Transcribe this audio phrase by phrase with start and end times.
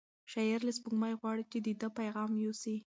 [0.31, 2.75] شاعر له سپوږمۍ غواړي چې د ده پیغام یوسي.